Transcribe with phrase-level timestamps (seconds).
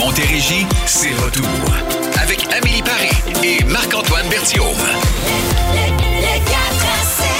[0.00, 1.46] Montérégie, c'est retour.
[2.22, 3.10] Avec Amélie Paris
[3.44, 4.64] et Marc-Antoine Berthiaume.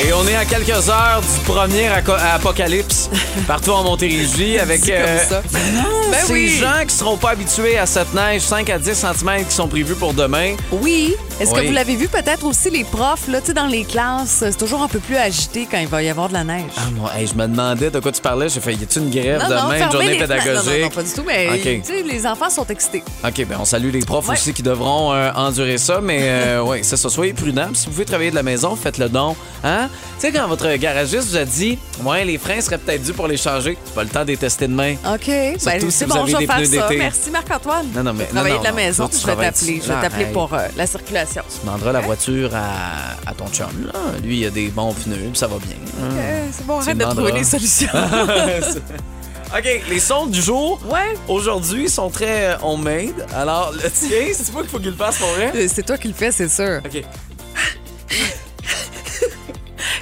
[0.07, 3.11] Et on est à quelques heures du premier apocalypse
[3.47, 5.43] partout en Montérégie avec comme euh, ça.
[5.53, 6.49] ben non, Ben ces oui.
[6.59, 9.95] gens qui seront pas habitués à cette neige 5 à 10 cm qui sont prévus
[9.95, 10.55] pour demain.
[10.71, 11.17] Oui.
[11.41, 11.63] Est-ce Oui.
[11.63, 14.59] que vous l'avez vu peut-être aussi les profs, là, tu sais, dans les classes, c'est
[14.59, 16.71] toujours un peu plus agité quand il va y avoir de la neige?
[16.77, 18.51] Ah, moi, hey, je me demandais de quoi tu parlais.
[18.51, 20.67] J'ai fait, y a-tu une grève demain, une journée les pédagogique?
[20.67, 23.03] Non, non, non, pas du tout, mais les enfants sont excités.
[23.25, 24.35] OK, ben on salue les profs Ouais.
[24.35, 27.09] aussi qui devront euh, endurer ça, mais euh, oui, c'est ça.
[27.09, 27.69] Soyez prudents.
[27.69, 29.35] Puis Si vous pouvez travailler de la maison, faites le don.
[29.65, 29.89] Hein?
[30.21, 33.27] Tu sais, quand votre garagiste vous a dit, ouais, les freins seraient peut-être dû pour
[33.29, 34.95] les changer, c'est pas le temps de les tester demain.
[35.11, 35.27] OK.
[35.27, 36.89] Ben, si c'est bon, je vais faire ça.
[36.91, 37.87] Merci, Marc-Antoine.
[37.97, 39.81] Non, non, mais- travailler non, de la non, maison, je vais t'appeler.
[39.83, 41.30] Je vais t'appeler pour euh, la circulation.
[41.33, 43.69] Tu demanderas la voiture à, à ton chum.
[43.87, 43.93] Là.
[44.23, 45.77] Lui, il a des bons pneus, puis ça va bien.
[46.03, 47.89] Euh, c'est bon, arrête de trouver des solutions.
[49.57, 51.17] OK, les sons du jour, ouais.
[51.27, 53.27] aujourd'hui, sont très homemade.
[53.35, 55.67] Alors, le tien, c'est toi qu'il faut qu'il le fasse pour vrai?
[55.69, 56.81] C'est toi qui le fais, c'est sûr.
[56.85, 57.05] OK.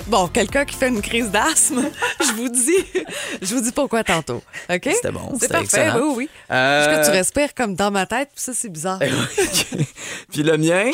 [0.09, 1.83] Bon, quelqu'un qui fait une crise d'asthme,
[2.20, 3.05] je vous dis,
[3.42, 4.42] je vous dis pourquoi tantôt.
[4.70, 4.81] OK?
[4.84, 5.98] C'était bon, C'est c'était parfait, excellent.
[6.06, 6.28] oui, oui.
[6.51, 9.01] Euh, Parce que tu respires comme dans ma tête, puis ça, c'est bizarre.
[9.03, 9.67] OK.
[10.33, 10.91] Puis le mien?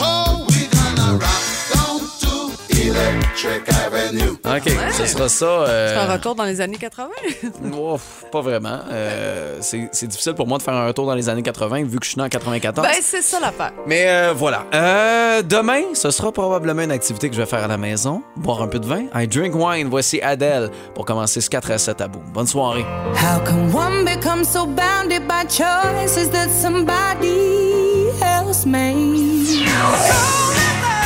[2.92, 5.44] OK, ce sera ça.
[5.46, 7.08] euh, C'est un retour dans les années 80.
[7.78, 8.80] ouf, pas vraiment.
[8.90, 11.98] Euh, c'est c'est difficile pour moi de faire un retour dans les années 80 vu
[11.98, 12.86] que je suis né en 94.
[12.86, 13.72] ben, c'est ça l'affaire.
[13.86, 14.64] Mais euh, voilà.
[14.74, 18.22] Euh, demain, ce sera probablement une activité que je vais faire à la maison.
[18.36, 19.04] Boire un peu de vin.
[19.14, 19.88] I drink wine.
[19.88, 22.22] Voici Adele pour commencer ce 4 à 7 à bout.
[22.32, 22.84] Bonne soirée.
[23.14, 29.64] How come one becomes so bounded by choices that somebody else made?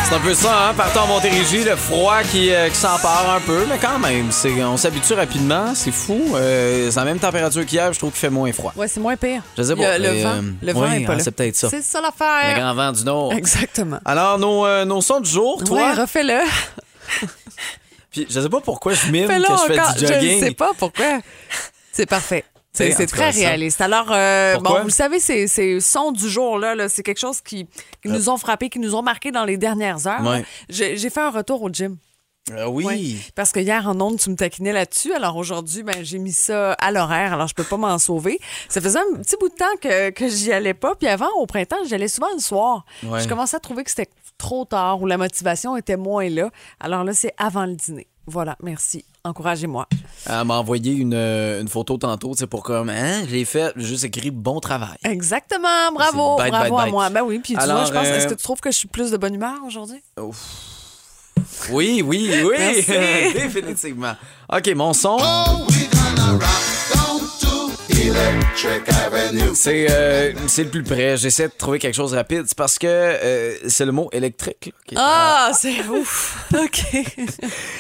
[0.09, 0.75] C'est un peu ça, hein?
[0.75, 4.51] Partant en Montérégie, le froid qui, euh, qui s'empare un peu, mais quand même, c'est,
[4.65, 6.19] on s'habitue rapidement, c'est fou.
[6.35, 8.73] Euh, c'est la même température qu'hier, je trouve qu'il fait moins froid.
[8.75, 9.43] Ouais, c'est moins pire.
[9.59, 10.31] Je sais pas, le mais, vent.
[10.31, 11.21] euh, Le vent oui, est pas là.
[11.23, 11.69] c'est peut-être ça.
[11.69, 12.59] C'est ça Le l'affaire.
[12.59, 13.33] grand vent du Nord.
[13.35, 13.99] Exactement.
[14.07, 16.41] Alors, nos, euh, nos sons du jour, toi, Ouais, refais-le.
[18.11, 19.93] puis je sais pas pourquoi je mime que je fais encore.
[19.95, 20.41] du Je ne jogging.
[20.41, 21.19] sais pas pourquoi.
[21.93, 22.45] C'est parfait.
[22.79, 23.81] C'est très réaliste.
[23.81, 27.41] Alors, euh, bon, vous le savez, ces, ces sons du jour-là, là, c'est quelque chose
[27.41, 27.67] qui,
[28.03, 30.23] qui nous ont frappé, qui nous ont marqué dans les dernières heures.
[30.23, 30.45] Ouais.
[30.69, 31.97] J'ai fait un retour au gym.
[32.53, 32.85] Euh, oui.
[32.85, 33.17] Ouais.
[33.35, 35.13] Parce que hier, en ondes, tu me taquinais là-dessus.
[35.13, 37.35] Alors aujourd'hui, ben, j'ai mis ça à l'horaire.
[37.35, 38.39] Alors, je peux pas m'en sauver.
[38.71, 40.95] Ça faisait un petit bout de temps que, que j'y allais pas.
[40.95, 42.87] Puis avant, au printemps, j'y allais souvent le soir.
[43.03, 43.21] Ouais.
[43.21, 46.49] Je commençais à trouver que c'était trop tard ou la motivation était moins là.
[46.81, 48.07] Alors là, c'est avant le dîner.
[48.27, 49.05] Voilà, merci.
[49.29, 49.87] Encouragez-moi.
[50.27, 53.87] Elle m'a envoyé une, euh, une photo tantôt, c'est pour comme, hein, j'ai fait, j'ai
[53.87, 54.97] juste écrit bon travail.
[55.05, 55.93] Exactement.
[55.93, 56.37] Bravo.
[56.37, 57.11] Bravo à moi.
[57.11, 57.41] Ben oui.
[57.41, 59.11] Puis tu Alors, vois, je pense, euh, est-ce que tu trouves que je suis plus
[59.11, 60.03] de bonne humeur aujourd'hui?
[61.71, 62.85] Oui, oui, oui,
[63.35, 64.15] définitivement.
[64.51, 65.19] OK, mon son.
[69.55, 71.17] C'est euh, c'est le plus près.
[71.17, 72.45] J'essaie de trouver quelque chose de rapide.
[72.47, 74.67] C'est parce que euh, c'est le mot électrique.
[74.67, 76.47] là, qui est- Ah, c'est ouf.
[76.55, 76.81] OK.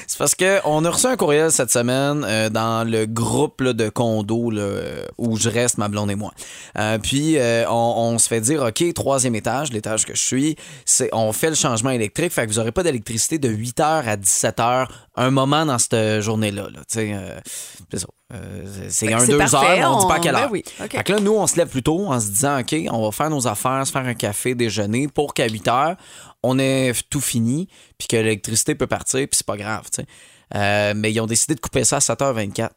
[0.06, 3.72] C'est parce que on a reçu un courriel cette semaine euh, dans le groupe là,
[3.72, 6.32] de là, euh, où je reste, ma blonde et moi.
[6.78, 10.56] Euh, puis euh, on, on se fait dire, OK, troisième étage, l'étage que je suis,
[10.84, 14.16] c'est on fait le changement électrique, fait que vous n'aurez pas d'électricité de 8h à
[14.16, 16.64] 17h, un moment dans cette journée-là.
[16.64, 17.38] Là, Tu sais, euh,
[17.91, 18.06] c'est ça.
[18.34, 20.50] Euh, c'est un, deux parfait, heures, on ne dit pas à on- quelle heure.
[20.53, 20.62] oui.
[20.91, 23.11] Fait que là, nous, on se lève plus tôt en se disant, OK, on va
[23.11, 25.97] faire nos affaires, se faire un café, déjeuner pour qu'à 8 heures,
[26.43, 30.06] on ait tout fini, puis que l'électricité peut partir, puis c'est pas grave, tu sais.
[30.55, 32.71] Euh, mais ils ont décidé de couper ça à 7h24.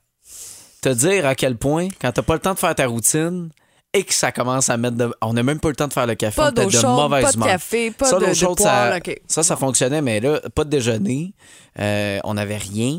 [0.81, 3.49] Te dire à quel point, quand t'as pas le temps de faire ta routine
[3.93, 5.13] et que ça commence à mettre de...
[5.21, 7.23] On n'a même pas le temps de faire le café, Pas on de chaude, mauvaise
[7.25, 7.47] pas de humeur.
[7.49, 8.97] café, pas ça, de- de chaude, ça,
[9.27, 11.33] ça, ça fonctionnait, mais là, pas de déjeuner.
[11.79, 12.97] Euh, on n'avait rien.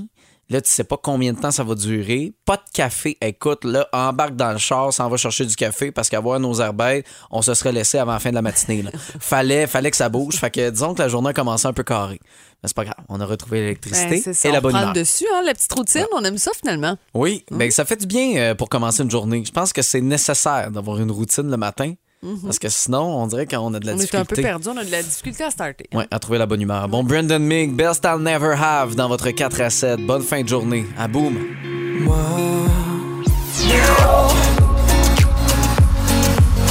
[0.53, 2.35] Là, tu sais pas combien de temps ça va durer.
[2.45, 3.17] Pas de café.
[3.23, 6.61] Écoute, là, embarque dans le char, s'en va chercher du café parce qu'à voir nos
[6.61, 8.83] arbeilles, on se serait laissé avant la fin de la matinée.
[8.83, 8.91] là.
[9.21, 10.35] fallait, fallait que ça bouge.
[10.37, 12.21] Fait que disons que la journée a commencé un peu carrée.
[12.63, 13.05] Mais c'est pas grave.
[13.09, 14.93] On a retrouvé l'électricité Ben, et la on bonne humeur.
[14.93, 16.05] dessus, hein, la petite routine.
[16.15, 16.97] On aime ça finalement.
[17.15, 19.43] Oui, ben, ça fait du bien euh, pour commencer une journée.
[19.47, 21.95] Je pense que c'est nécessaire d'avoir une routine le matin.
[22.45, 23.99] Parce que sinon, on dirait qu'on a de la Mhm.
[23.99, 24.43] On est un peu difficulté.
[24.43, 25.89] perdu, on a de la difficulté à starter.
[25.93, 26.89] Ouais, à trouver la bonne humeur.
[26.89, 30.07] Bon, Brendan Mig, Best I'll Never Have dans votre 4 à 7.
[30.07, 30.87] Bonne fin de journée.
[30.97, 31.37] À boum.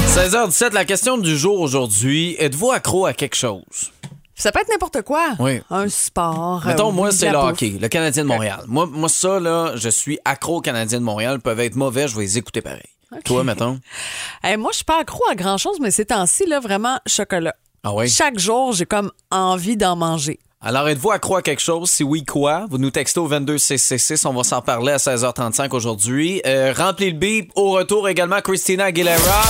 [0.07, 2.35] 16h17, la question du jour aujourd'hui.
[2.39, 3.91] Êtes-vous accro à quelque chose?
[4.35, 5.29] Ça peut être n'importe quoi.
[5.39, 5.61] Oui.
[5.69, 6.63] Un sport.
[6.65, 8.61] Mettons, euh, moi, c'est le hockey, le Canadien de Montréal.
[8.67, 11.35] Moi, moi, ça, là, je suis accro au Canadien de Montréal.
[11.37, 12.81] Ils peuvent être mauvais, je vais les écouter pareil.
[13.25, 13.79] Toi, mettons?
[14.43, 17.55] Moi, je suis pas accro à grand-chose, mais ces temps-ci, là, vraiment, chocolat.
[17.83, 18.07] Ah oui?
[18.07, 20.39] Chaque jour, j'ai comme envie d'en manger.
[20.63, 21.89] Alors, êtes-vous accro à quelque chose?
[21.89, 22.67] Si oui, quoi?
[22.69, 24.27] Vous nous textez au 22CC6.
[24.27, 26.41] On va s'en parler à 16h35 aujourd'hui.
[26.45, 27.51] Euh, remplis le bip.
[27.55, 29.41] Au retour également, Christina Aguilera.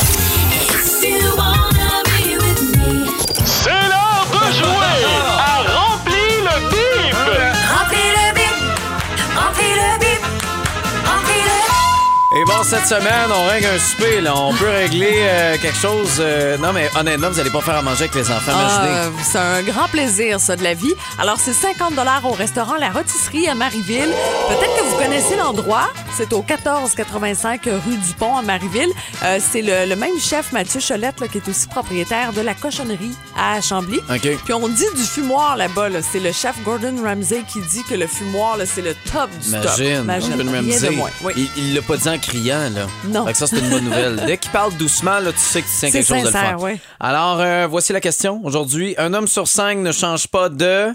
[12.72, 14.22] Cette semaine, on règle un souper.
[14.22, 14.34] Là.
[14.34, 16.20] On peut régler euh, quelque chose.
[16.22, 18.54] euh, Non, mais honnêtement, vous allez pas faire à manger avec les enfants.
[18.56, 20.94] Ah, c'est un grand plaisir, ça, de la vie.
[21.20, 21.92] Alors, c'est 50
[22.24, 24.14] au restaurant La Rôtisserie à Marieville.
[24.48, 25.90] Peut-être que vous connaissez l'endroit.
[26.18, 28.92] C'est au 1485 rue du Pont à Marieville.
[29.24, 32.54] Euh, c'est le, le même chef, Mathieu Cholette, là, qui est aussi propriétaire de la
[32.54, 34.00] cochonnerie à Chambly.
[34.10, 34.38] OK.
[34.44, 35.90] Puis on dit du fumoir là-bas.
[35.90, 36.02] là.
[36.02, 39.96] C'est le chef Gordon Ramsay qui dit que le fumoir, c'est le top du Imagine,
[39.96, 40.04] top.
[40.04, 40.98] Imagine, Gordon Ramsay.
[41.24, 41.50] Oui.
[41.58, 42.88] il, l'a pas dit en criant, là.
[43.06, 43.26] Non.
[43.26, 44.24] Fait que ça, c'est une bonne nouvelle.
[44.28, 46.32] Dès qu'il parle doucement, là, tu sais que tu tiens C'est quelque chose de le
[46.32, 46.78] sincère, faire.
[47.00, 48.42] Alors, euh, voici la question.
[48.44, 50.90] Aujourd'hui, un homme sur cinq ne change pas de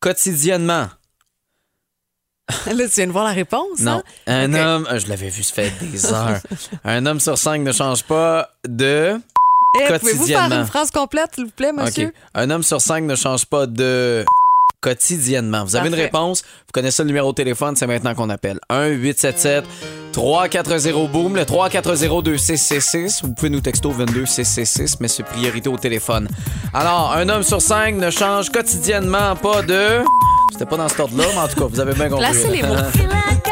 [0.00, 0.88] quotidiennement.
[2.66, 4.02] Là, tu viens de voir la réponse, Non.
[4.26, 4.52] hein?
[4.52, 6.40] Un homme, je l'avais vu, ça fait des heures.
[6.84, 9.18] un homme sur cinq ne change pas de.
[9.80, 12.12] Eh, Pouvez-vous faire une phrase complète, s'il vous plaît, monsieur?
[12.34, 14.24] Un homme sur cinq ne change pas de
[14.80, 15.64] quotidiennement.
[15.64, 18.60] Vous avez une réponse, vous connaissez le numéro de téléphone, c'est maintenant qu'on appelle.
[18.70, 19.64] 1-877
[20.12, 25.76] 340 boom le 340 2666 Vous pouvez nous texto 22 666 mais c'est priorité au
[25.76, 26.28] téléphone.
[26.74, 30.02] Alors, un homme sur cinq ne change quotidiennement pas de
[30.52, 32.26] C'était pas dans cet ordre-là, mais en tout cas, vous avez bien compris.
[32.30, 32.74] Placez les mots.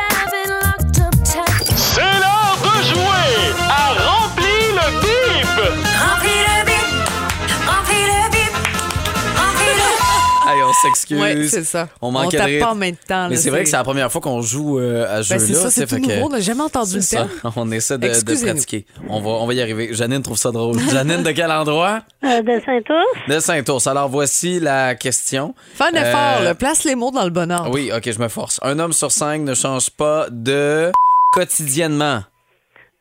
[10.82, 11.20] s'excuse.
[11.20, 11.88] Oui, c'est ça.
[12.00, 12.60] On manquait de rythme.
[12.64, 13.28] pas en même temps.
[13.28, 15.54] Mais c'est vrai que c'est la première fois qu'on joue euh, à ce Ben, jeu-là.
[15.54, 16.26] c'est ça, c'est tout nouveau.
[16.26, 17.16] On n'a jamais entendu le ça.
[17.16, 17.30] terme.
[17.56, 18.86] On essaie de, de pratiquer.
[19.08, 19.88] On va, on va y arriver.
[19.92, 20.78] Janine trouve ça drôle.
[20.90, 22.00] Janine, de quel endroit?
[22.24, 23.28] Euh, de Saint-Ours.
[23.28, 23.86] De Saint-Ours.
[23.86, 25.54] Alors, voici la question.
[25.74, 26.54] Fais un effort, Euh, là.
[26.54, 27.70] place les mots dans le bon ordre.
[27.72, 28.58] Oui, OK, je me force.
[28.62, 30.90] Un homme sur cinq ne change pas de
[31.32, 32.22] quotidiennement.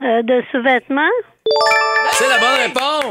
[0.03, 1.01] Euh, de sous-vêtements.
[2.13, 2.59] C'est la bonne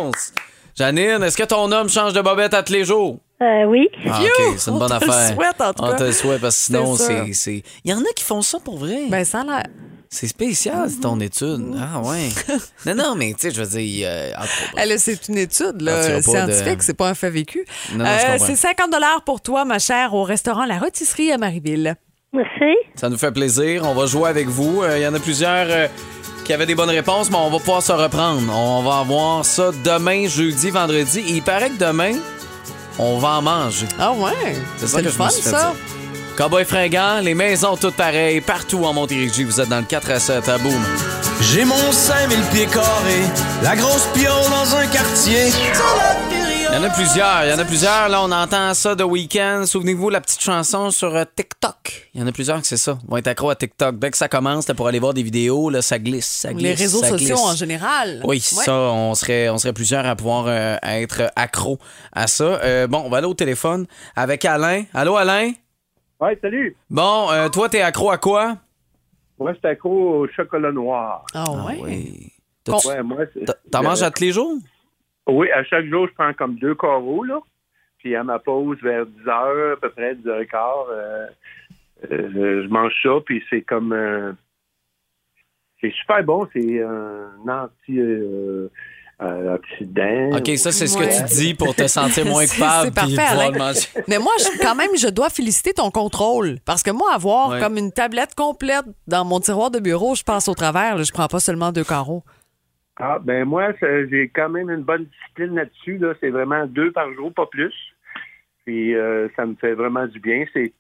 [0.00, 0.32] réponse!
[0.76, 3.18] Janine, est-ce que ton homme change de bobette à tous les jours?
[3.42, 3.88] Euh, oui.
[4.08, 4.20] Ah,
[4.56, 5.34] c'est une On bonne te le affaire.
[5.34, 5.96] souhaite, en tout On cas.
[5.96, 8.78] te le souhaite parce que sinon, C'est Il y en a qui font ça pour
[8.78, 9.06] vrai.
[9.08, 9.62] Ben, ça a l'air.
[10.08, 11.74] C'est spécial, c'est ton étude.
[11.76, 12.28] Ah, ouais.
[12.86, 14.06] non, non, mais tu sais, je veux dire.
[14.08, 17.14] euh, en tout cas, là, c'est une étude là, pas de- scientifique, c'est pas un
[17.14, 17.64] fait vécu.
[17.90, 18.06] Comprends.
[18.38, 18.90] c'est 50
[19.26, 21.96] pour toi, ma chère, au restaurant La Rôtisserie à Marieville.
[22.32, 22.76] Merci.
[22.94, 23.82] Ça nous fait plaisir.
[23.84, 24.82] On va jouer avec vous.
[24.82, 25.88] Euh, Il y en a plusieurs euh,
[26.44, 28.40] qui avaient des bonnes réponses, mais on va pouvoir se reprendre.
[28.52, 31.20] On va avoir ça demain, jeudi, vendredi.
[31.20, 32.12] Et il paraît que demain,
[32.98, 33.86] on va en manger.
[33.98, 35.72] Ah ouais, C'est ça que le je me fun, suis fait ça.
[35.72, 35.96] dire.
[36.36, 39.44] Cowboy fringant, les maisons toutes pareilles, partout en Montérégie.
[39.44, 40.82] Vous êtes dans le 4 à 7 à Boom.
[41.40, 43.28] J'ai mon 5000 pieds carrés,
[43.62, 45.52] la grosse piole dans un quartier.
[46.76, 48.08] Il y en a plusieurs, il y en a plusieurs.
[48.08, 49.62] Là, on entend ça de week-end.
[49.64, 52.10] Souvenez-vous la petite chanson sur euh, TikTok.
[52.14, 52.98] Il y en a plusieurs que c'est ça.
[53.04, 53.96] Ils vont être accro à TikTok.
[54.00, 56.64] Dès que ça commence, là, pour aller voir des vidéos, là, ça glisse, ça glisse.
[56.64, 57.46] Les réseaux ça sociaux glisse.
[57.46, 58.20] en général.
[58.24, 58.64] Oui, Ouais.
[58.64, 61.78] ça, on serait, on serait plusieurs à pouvoir euh, être accro
[62.12, 62.44] à ça.
[62.44, 63.86] Euh, bon, on va aller au téléphone
[64.16, 64.82] avec Alain.
[64.94, 65.52] Allô, Alain?
[66.20, 66.76] Ouais, salut.
[66.90, 68.56] Bon, euh, toi, t'es accro à quoi?
[69.38, 71.24] Moi, c'est accro au chocolat noir.
[71.34, 71.78] Ah ouais?
[71.80, 72.32] Oui.
[72.64, 74.54] T'as-tu- Ouais, moi, c'est- t'as- T'en manges à tous les jours?
[75.26, 77.40] Oui, à chaque jour, je prends comme deux carreaux, là.
[77.98, 81.26] Puis à ma pause, vers 10 heures, à peu près, 10 heures et quart, euh,
[82.12, 83.92] euh, je mange ça, puis c'est comme...
[83.92, 84.32] euh,
[85.80, 87.98] c'est super bon, c'est un anti...
[87.98, 88.68] euh,
[89.22, 89.56] euh.
[90.36, 91.08] OK, ça, c'est ce Ouais.
[91.08, 92.84] que tu dis pour te sentir moins coupable.
[92.86, 93.72] c'est parfait, Alain.
[94.08, 96.56] Mais moi, je- quand même, je dois féliciter ton contrôle.
[96.66, 97.60] Parce que moi, avoir Ouais.
[97.60, 100.96] comme une tablette complète dans mon tiroir de bureau, je passe au travers.
[100.96, 101.02] là.
[101.04, 102.22] je prends pas seulement deux carreaux.
[102.98, 105.98] Ah, ben moi, j'ai quand même une bonne discipline là-dessus.
[105.98, 106.14] Là.
[106.20, 107.72] C'est vraiment deux par jour, pas plus.
[108.64, 110.44] Puis euh, ça me fait vraiment du bien.
[110.52, 110.72] C'est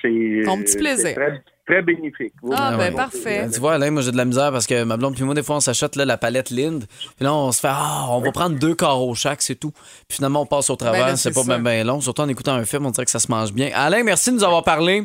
[0.00, 1.06] c'est Ton petit plaisir.
[1.08, 2.32] c'est Très, très bénéfique.
[2.42, 2.96] Oui, Ah, ben oui.
[2.96, 3.48] parfait.
[3.52, 5.42] Tu vois, Alain, moi, j'ai de la misère parce que ma blonde puis moi, des
[5.42, 6.84] fois, on s'achète là, la palette Lind.
[6.88, 9.70] Puis là, on se fait, ah, on va prendre deux carreaux chaque, c'est tout.
[10.08, 11.02] Puis finalement, on passe au travers.
[11.02, 12.00] Ben là, c'est c'est pas bien long.
[12.00, 13.70] Surtout en écoutant un film, on dirait que ça se mange bien.
[13.74, 15.04] Alain, merci de nous avoir parlé.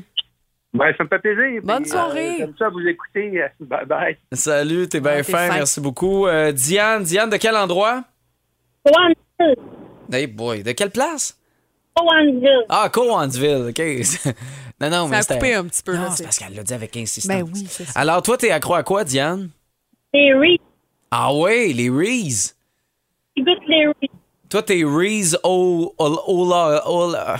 [0.73, 1.61] Ben, ça me fait plaisir.
[1.63, 2.35] Bonne Puis, soirée.
[2.39, 3.41] J'aime ça vous écouter.
[3.59, 4.17] Bye bye.
[4.33, 5.53] Salut, t'es bien t'es fin, fin.
[5.55, 6.27] merci beaucoup.
[6.27, 8.03] Euh, Diane, Diane, de quel endroit?
[8.85, 9.55] Coansville.
[10.11, 11.37] Hey boy, de quelle place?
[11.95, 12.65] Coansville.
[12.69, 13.79] Ah, Cowansville, OK.
[14.81, 15.95] non, non, Ça mais a c'était- coupé un petit peu.
[15.95, 17.35] Non, c'est- parce qu'elle l'a dit avec insistance.
[17.35, 17.99] Ben oui, c'est ça.
[17.99, 19.49] Alors, toi, t'es accro à quoi, Diane?
[20.13, 20.59] Les Reese.
[21.11, 22.55] Ah ouais, les Reese.
[23.37, 24.09] Goûtent les Reese.
[24.49, 25.93] Toi, t'es Reese O...
[25.97, 27.37] Ola...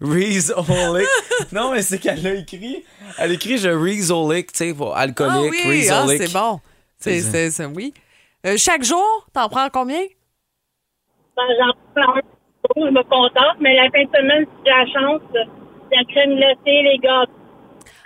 [0.00, 1.06] Reese Olic.
[1.52, 2.84] Non, mais c'est qu'elle a écrit.
[3.18, 5.52] Elle écrit je Reese Olic, tu sais, pour Ah alcoolique.
[5.52, 6.60] oui, Reese ah, c'est bon.
[6.98, 7.94] C'est, C'est c'est, oui.
[8.46, 10.02] Euh, chaque jour, t'en prends combien?
[11.36, 12.20] Ben, J'en prends un.
[12.76, 16.58] Je me contente, mais la fin de semaine, si j'ai la chance, la crème glacée,
[16.66, 17.32] les gâteaux.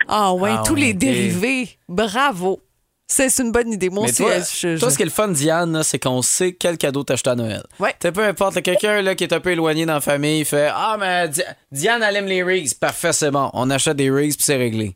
[0.07, 1.69] Ah ouais, Ah tous ouais, les dérivés.
[1.89, 2.59] Bravo.
[3.13, 3.89] C'est, une bonne idée.
[3.89, 4.41] Moi Mais aussi, toi, euh,
[4.75, 7.29] je- toi, ce qui est le fun, Diane, là, c'est qu'on sait quel cadeau t'acheter
[7.31, 7.61] à Noël.
[7.79, 7.93] Ouais.
[7.99, 10.45] T'sais, peu importe, là, quelqu'un là, qui est un peu éloigné dans la famille, il
[10.45, 11.41] fait Ah, mais Di-
[11.71, 12.73] Diane, elle aime les Reese.
[12.73, 13.49] Parfait, c'est bon.
[13.53, 14.95] On achète des Reese puis c'est réglé.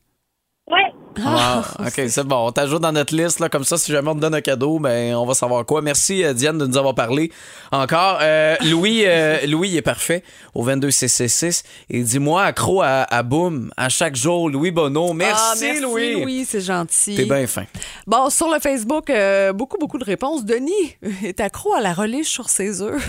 [1.25, 2.48] Ah, OK, c'est bon.
[2.48, 3.39] On t'ajoute dans notre liste.
[3.39, 5.81] Là, comme ça, si jamais on te donne un cadeau, ben, on va savoir quoi.
[5.81, 7.31] Merci, euh, Diane, de nous avoir parlé
[7.72, 8.19] encore.
[8.22, 11.63] Euh, Louis, euh, Louis il est parfait au 22CC6.
[11.89, 14.50] Et dis-moi, accro à, à Boom à chaque jour.
[14.50, 15.13] Louis Bonneau.
[15.13, 16.13] Merci, Ah, merci Louis.
[16.24, 17.15] Louis, c'est gentil.
[17.15, 17.65] T'es bien fin.
[18.07, 20.45] Bon, sur le Facebook, euh, beaucoup, beaucoup de réponses.
[20.45, 23.07] Denis est accro à la reliche sur ses œufs.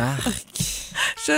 [1.26, 1.32] je,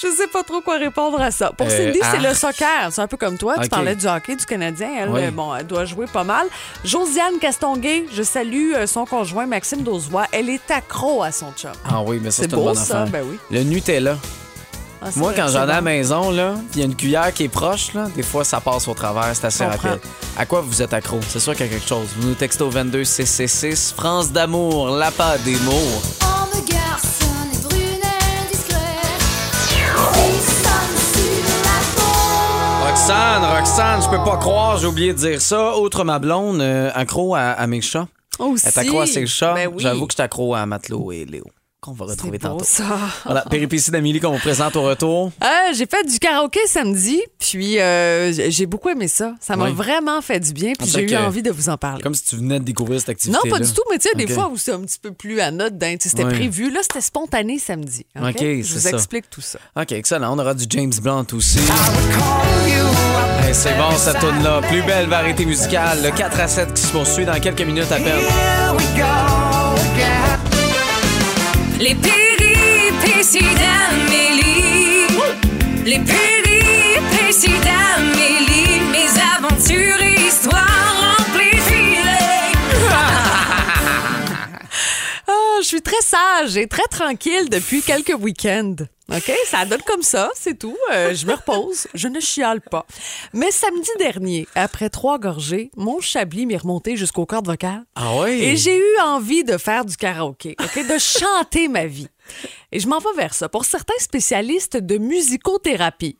[0.00, 1.52] je sais pas trop quoi répondre à ça.
[1.56, 2.22] Pour Cindy, c'est arc.
[2.22, 2.88] le soccer.
[2.92, 3.56] C'est un peu comme toi.
[3.62, 4.88] Tu parlais du hockey du Canadien.
[4.98, 5.30] Elle, Oui.
[5.30, 6.46] bon, elle doit jouer pas mal.
[6.84, 10.26] Josiane Castonguay, je salue euh, son conjoint Maxime Dauzois.
[10.32, 11.72] Elle est accro à son chum.
[11.88, 13.02] Ah oui, mais ça, C'est c'est une bonne ça?
[13.02, 13.12] affaire.
[13.12, 13.38] Ben oui.
[13.50, 14.16] Le Nutella.
[15.06, 17.44] Ah, Moi, vrai quand j'en ai à la maison, il y a une cuillère qui
[17.44, 19.30] est proche, là, des fois, ça passe au travers.
[19.34, 20.00] C'est assez rapide.
[20.38, 21.20] À quoi vous êtes accro?
[21.28, 22.08] C'est sûr qu'il y a quelque chose.
[22.16, 23.92] Vous nous textez au 22CC6.
[23.94, 26.23] France d'amour, la pas des mots.
[33.64, 35.78] Roxane, je peux pas croire, j'ai oublié de dire ça.
[35.78, 38.06] Outre ma blonde, euh, accro à, à mes chats.
[38.38, 38.62] Aussi.
[38.66, 39.54] Elle est accro à ses chats.
[39.54, 39.82] Ben oui.
[39.82, 41.46] J'avoue que je suis accro à Matelot et Léo.
[41.84, 42.64] Qu'on va retrouver tantôt.
[42.64, 42.84] ça.
[43.26, 45.30] Voilà, péripétie d'Amélie qu'on vous présente au retour.
[45.42, 49.34] Euh, j'ai fait du karaoké samedi, puis euh, j'ai beaucoup aimé ça.
[49.38, 49.72] Ça m'a Oui.
[49.72, 52.02] vraiment fait du bien, puis j'ai eu envie de vous en parler.
[52.02, 53.38] Comme si tu venais de découvrir cette activité.
[53.44, 55.40] Non, pas du tout, mais tu sais, des fois où c'est un petit peu plus
[55.40, 56.70] anodin, tu sais, c'était prévu.
[56.70, 58.06] Là, c'était spontané samedi.
[58.18, 58.28] OK?
[58.30, 58.90] OK, Je c'est vous ça.
[58.90, 59.58] explique tout ça.
[59.76, 60.34] OK, excellent.
[60.34, 61.58] On aura du James Blunt aussi.
[63.42, 64.62] Hey, c'est bon, cette tune-là.
[64.62, 65.98] Plus belle variété musicale.
[66.02, 68.24] Le 4 à 7 qui se poursuit dans quelques minutes à peine.
[71.80, 75.06] Les péripéties d'Amélie.
[75.84, 78.80] Les péripéties d'Amélie.
[78.92, 82.52] Mes aventures et histoires de filets.
[85.26, 88.76] Ah, je suis très sage et très tranquille depuis quelques week-ends.
[89.12, 89.30] OK?
[89.46, 90.76] Ça donne comme ça, c'est tout.
[90.92, 92.86] Euh, je me repose, je ne chiale pas.
[93.32, 97.84] Mais samedi dernier, après trois gorgées, mon chablis m'est remonté jusqu'aux cordes vocales.
[97.96, 98.30] Ah oui?
[98.42, 100.86] Et j'ai eu envie de faire du karaoké, OK?
[100.86, 102.08] de chanter ma vie.
[102.72, 103.48] Et je m'en vais vers ça.
[103.48, 106.16] Pour certains spécialistes de musicothérapie,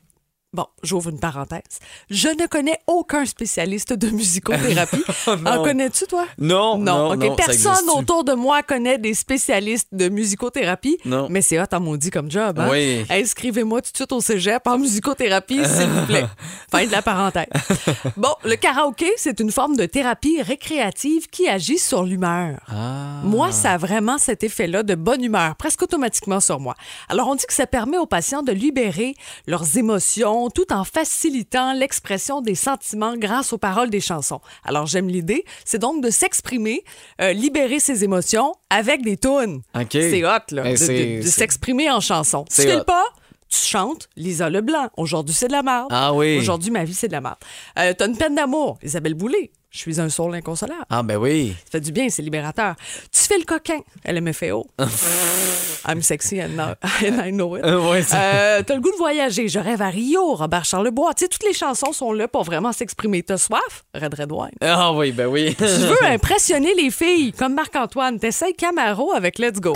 [0.55, 1.81] Bon, j'ouvre une parenthèse.
[2.11, 5.03] Je ne connais aucun spécialiste de musicothérapie.
[5.27, 6.27] Oh en connais-tu, toi?
[6.39, 7.25] Non, non, OK.
[7.25, 10.99] non, Personne autour de moi connaît des spécialistes de musicothérapie.
[11.05, 11.29] Non.
[11.31, 12.59] Mais c'est hot en maudit comme job.
[12.59, 12.69] Hein?
[12.71, 13.05] Oui.
[13.09, 16.27] Inscrivez-moi tout de suite au cégep en musicothérapie, s'il vous plaît.
[16.71, 17.47] fin de la parenthèse.
[18.17, 22.59] Bon, le karaoké, c'est une forme de thérapie récréative qui agit sur l'humeur.
[22.69, 23.21] Ah.
[23.25, 26.75] Moi, ça a vraiment cet effet-là de bonne humeur, presque automatiquement sur moi.
[27.09, 29.15] Alors, on dit que ça permet aux patients de libérer
[29.47, 34.41] leurs émotions tout en facilitant l'expression des sentiments grâce aux paroles des chansons.
[34.65, 35.45] Alors, j'aime l'idée.
[35.65, 36.85] C'est donc de s'exprimer,
[37.21, 39.63] euh, libérer ses émotions avec des tunes.
[39.75, 39.89] OK.
[39.93, 40.73] C'est hot, là, Eh,
[41.21, 42.45] de- s'exprimer en chanson.
[42.49, 43.05] Tu C'est fais pas?
[43.49, 44.89] Tu chantes Lisa Leblanc.
[44.97, 45.89] Aujourd'hui, c'est de la merde.
[45.91, 46.39] Ah oui.
[46.39, 47.37] Aujourd'hui, ma vie, c'est de la merde.
[47.79, 48.79] Euh, T'as une peine d'amour.
[48.83, 49.53] Isabelle Boulay.
[49.75, 50.85] Je suis un soul inconsolable.
[50.88, 51.52] Ah, ben oui.
[51.64, 52.76] Ça fait du bien, c'est libérateur.
[53.11, 53.81] Tu fais le coquin.
[54.07, 54.69] LMFAO.
[55.88, 57.64] I'm sexy and, now- and I know it.
[57.64, 59.49] Euh, ouais, Euh, T'as le goût de voyager.
[59.49, 60.35] Je rêve à Rio.
[60.37, 61.12] Robert Charlebois.
[61.14, 63.25] Tu sais, toutes les chansons sont là pour vraiment s'exprimer.
[63.25, 63.85] T'as soif?
[63.95, 64.52] Red Red Wine.
[64.61, 65.57] Ah oui, ben oui.
[65.59, 68.21] Tu veux impressionner les filles, comme Marc-Antoine.
[68.21, 69.75] T'essayes Camaro avec Let's Go.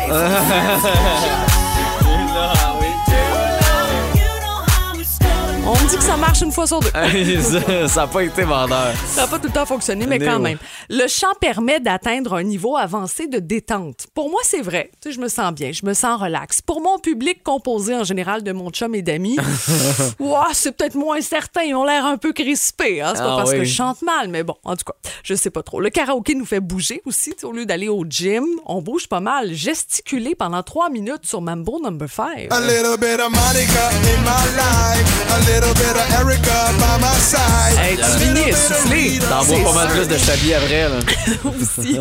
[5.71, 6.89] On me dit que ça marche une fois sur deux.
[7.89, 8.95] Ça- n'a pas été vendeur.
[9.07, 10.57] Ça n'a pas tout le temps fonctionné, mais quand même.
[10.89, 14.07] Le chant permet d'atteindre un niveau avancé de détente.
[14.15, 14.91] Pour moi, c'est vrai.
[15.03, 16.63] Tu sais, je me sens bien, je me sens relax.
[16.63, 19.37] Pour mon public composé en général de mon chum et d'amis,
[20.55, 21.63] c'est peut-être moins certain.
[21.65, 23.03] Ils ont l'air un peu crispés.
[23.03, 23.13] Hein?
[23.15, 23.59] C'est pas Ah parce oui.
[23.59, 25.81] que je chante mal, mais bon, en tout cas, je sais pas trop.
[25.81, 27.35] Le karaoké nous fait bouger aussi.
[27.43, 29.53] Au lieu d'aller au gym, on bouge pas mal.
[29.53, 32.49] Gesticuler pendant trois minutes sur Mambo Number 5.
[32.53, 37.15] A little bit of Monica in my life, a little bit of Erica by my
[37.19, 37.77] side.
[37.79, 39.19] Hey, tu finis essoufflé.
[39.19, 40.99] T'en pas mal plus de chablis après, là.
[41.61, 41.99] aussi.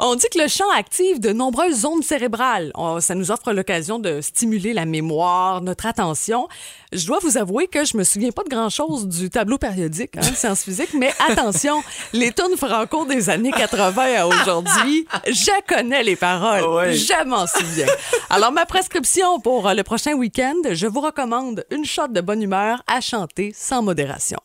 [0.00, 2.72] On dit que le chant active de nombreuses zones cérébrales.
[2.74, 6.48] On- ça nous offre l'occasion de stimuler la mémoire, notre attention.
[6.92, 10.22] Je dois vous avouer que je me souviens pas de grand-chose du tableau périodique, hein,
[10.22, 16.16] sciences physiques, mais attention, les tunes franco des années 80 à aujourd'hui, je connais les
[16.16, 16.64] paroles.
[16.68, 16.92] Ouais.
[16.94, 17.86] Je m'en souviens.
[18.30, 22.63] Alors, ma prescription pour le prochain week-end, je vous recommande une shot de bonne humeur
[22.86, 24.38] à chanter sans modération.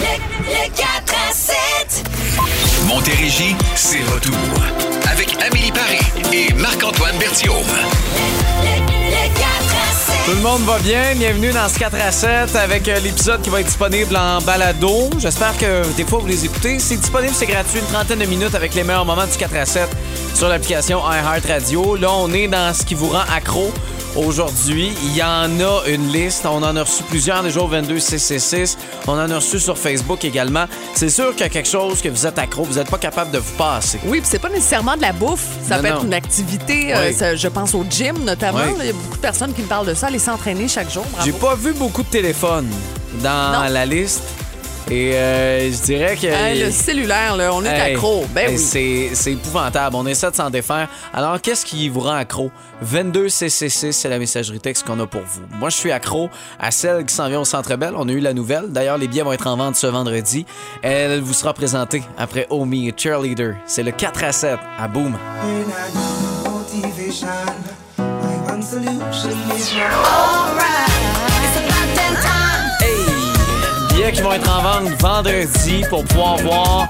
[0.00, 2.04] Les 4 à 7.
[2.86, 4.34] Montérégie, c'est retour.
[5.10, 5.98] Avec Amélie Paris
[6.32, 7.54] et Marc-Antoine Berthiaume.
[8.62, 10.14] Les 4 à 7.
[10.24, 11.14] Tout le monde va bien.
[11.16, 15.10] Bienvenue dans ce 4 à 7 avec euh, l'épisode qui va être disponible en balado.
[15.18, 16.78] J'espère que des fois vous les écoutez.
[16.78, 19.66] C'est disponible, c'est gratuit, une trentaine de minutes avec les meilleurs moments du 4 à
[19.66, 19.88] 7
[20.34, 21.96] sur l'application iHeartRadio.
[21.96, 23.72] Là, on est dans ce qui vous rend accro
[24.16, 24.92] aujourd'hui.
[25.04, 26.44] Il y en a une liste.
[26.46, 28.76] On en a reçu plusieurs déjà au 22666.
[29.06, 30.64] On en a reçu sur Facebook également.
[30.94, 33.30] C'est sûr qu'il y a quelque chose que vous êtes accro, vous n'êtes pas capable
[33.30, 33.98] de vous passer.
[34.04, 35.46] Oui, puis c'est pas nécessairement de la bouffe.
[35.66, 35.96] Ça Non, peut non.
[35.96, 38.58] être une activité, euh, ça, je pense au gym notamment.
[38.66, 38.74] Oui.
[38.80, 41.04] Il y a beaucoup de personnes qui me parlent de ça, aller s'entraîner chaque jour.
[41.24, 42.68] J'ai pas vu beaucoup de téléphones
[43.22, 43.68] dans Non.
[43.72, 44.22] la liste.
[44.90, 46.64] Et euh, je dirais que.
[46.64, 48.24] Le cellulaire, là, on est Hey, accro.
[48.34, 48.58] Ben hey, oui.
[48.58, 49.94] c'est, c'est épouvantable.
[49.94, 50.88] On essaie de s'en défaire.
[51.14, 52.50] Alors, qu'est-ce qui vous rend accro?
[52.82, 55.42] 22 CCC, c'est la messagerie texte qu'on a pour vous.
[55.58, 56.28] Moi, je suis accro
[56.58, 57.92] à celle qui s'en vient au Centre Bell.
[57.96, 58.64] On a eu la nouvelle.
[58.70, 60.44] D'ailleurs, les billets vont être en vente ce vendredi.
[60.82, 63.54] Elle vous sera présentée après Oh Me Cheerleader.
[63.66, 65.16] C'est le 4 à 7 à Boom.
[74.00, 76.88] Billets qui vont être en vente vendredi pour pouvoir voir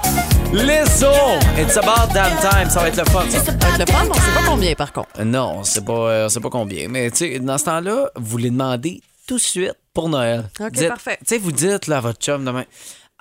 [0.53, 1.11] Lizzo.
[1.59, 2.69] It's about damn time.
[2.69, 3.43] Ça va être le fun, ça.
[3.43, 5.23] Ça va être le fun, mais on sait pas combien par contre.
[5.25, 6.87] Non, on sait pas, euh, on sait pas combien.
[6.87, 10.49] Mais tu sais, dans ce temps-là, vous les demandez tout de suite pour Noël.
[10.61, 11.17] OK, Dites- parfait.
[11.19, 12.63] Tu sais, vous dites là, à votre chum demain.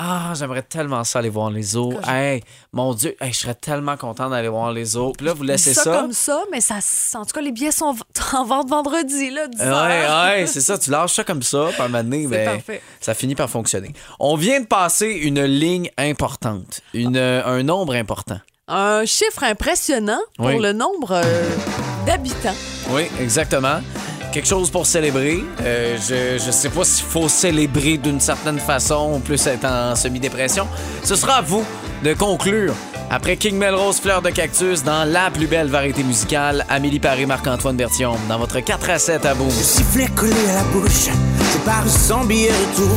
[0.02, 1.92] Ah, j'aimerais tellement ça aller voir les eaux.
[2.08, 2.42] Hey,
[2.72, 5.12] mon Dieu, hey, je serais tellement content d'aller voir les eaux.
[5.14, 6.00] Puis là, vous laissez ça, ça.
[6.00, 6.76] comme ça, mais ça,
[7.18, 7.94] en tout cas, les billets sont
[8.32, 9.66] en vente vendredi, là, 10 Ouais,
[10.40, 10.78] ouais, c'est ça.
[10.78, 12.62] Tu lâches ça comme ça, à un moment donné, ben,
[12.98, 13.92] ça finit par fonctionner.
[14.18, 18.40] On vient de passer une ligne importante, une, euh, un nombre important.
[18.68, 20.58] Un chiffre impressionnant pour Oui.
[20.60, 21.48] le nombre euh,
[22.06, 22.54] d'habitants.
[22.90, 23.80] Oui, exactement.
[24.32, 25.42] Quelque chose pour célébrer.
[25.62, 30.68] Euh, je ne sais pas s'il faut célébrer d'une certaine façon, plus être en semi-dépression.
[31.02, 31.64] Ce sera à vous
[32.04, 32.74] de conclure.
[33.10, 37.76] Après King Melrose Fleur de Cactus, dans la plus belle variété musicale, Amélie Paré, Marc-Antoine
[37.76, 39.50] Berthiaume, dans votre 4 à 7 à bout.
[40.46, 41.08] La bouche,
[41.52, 42.96] je pars retour.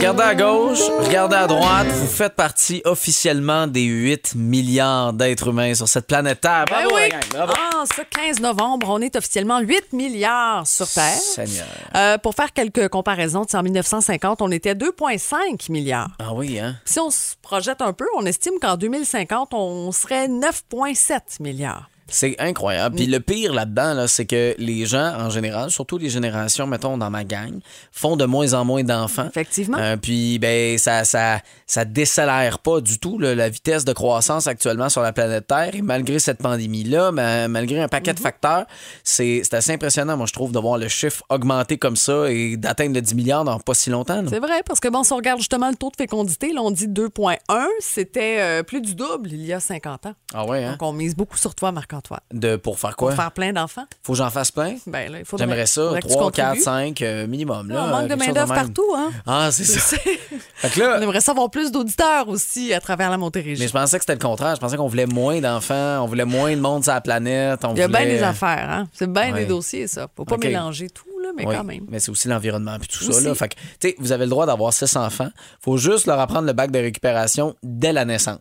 [0.00, 5.74] Regardez à gauche, regardez à droite, vous faites partie officiellement des 8 milliards d'êtres humains
[5.74, 6.64] sur cette planète Terre.
[6.70, 7.02] Ben Bravo, oui.
[7.02, 7.52] la gang, bravo.
[7.54, 11.18] Ah, ça, 15 novembre, on est officiellement 8 milliards sur Terre.
[11.18, 11.66] Seigneur.
[11.94, 16.08] Euh, pour faire quelques comparaisons, en 1950, on était 2,5 milliards.
[16.18, 16.76] Ah oui, hein?
[16.86, 21.90] Si on se projette un peu, on estime qu'en 2050, on serait 9,7 milliards.
[22.10, 22.96] C'est incroyable.
[22.96, 26.98] Puis le pire là-dedans, là, c'est que les gens, en général, surtout les générations, mettons,
[26.98, 27.60] dans ma gang,
[27.92, 29.26] font de moins en moins d'enfants.
[29.28, 29.78] Effectivement.
[29.78, 34.46] Euh, puis, ben, ça, ça, ça décélère pas du tout là, la vitesse de croissance
[34.46, 35.74] actuellement sur la planète Terre.
[35.74, 38.66] Et malgré cette pandémie-là, ma- malgré un paquet de facteurs,
[39.04, 42.94] c'est assez impressionnant, moi, je trouve, de voir le chiffre augmenter comme ça et d'atteindre
[42.94, 44.22] le 10 milliards dans pas si longtemps.
[44.28, 46.70] C'est vrai, parce que bon, si on regarde justement le taux de fécondité, là, on
[46.70, 47.36] dit 2,1,
[47.80, 50.14] c'était euh, plus du double il y a 50 ans.
[50.34, 50.72] Ah ouais, hein?
[50.72, 51.72] Donc, on mise beaucoup sur toi,
[52.10, 52.20] Marc-Antoine.
[52.32, 53.16] De, pour faire Pour quoi?
[53.16, 53.84] faire plein d'enfants.
[54.02, 54.76] Faut que j'en fasse plein?
[54.86, 56.64] Ben là, il faudrait- J'aimerais ça, faudrait que tu 3, 4, contribues.
[56.64, 57.68] 5 euh, minimum.
[57.70, 59.10] Là, on manque de main-d'œuvre partout, hein?
[59.26, 59.96] Ah, c'est ça.
[60.56, 63.60] Fait que là, On aimerait ça avoir plus d'auditeurs aussi à travers la Montérégie.
[63.62, 64.54] Mais je pensais que c'était le contraire.
[64.56, 67.64] Je pensais qu'on voulait moins d'enfants, on voulait moins de monde sur la planète.
[67.64, 68.88] On Il y a bien des affaires, hein?
[68.92, 69.40] C'est bien Ouais.
[69.40, 70.06] des dossiers, ça.
[70.16, 71.84] Faut pas mélanger tout, là, mais Oui, quand même.
[71.88, 73.20] Mais c'est aussi l'environnement puis tout ça.
[73.20, 73.34] Là.
[73.34, 75.30] Fait que, tu sais, vous avez le droit d'avoir six enfants.
[75.60, 78.38] faut juste leur apprendre le bac de récupération dès la naissance.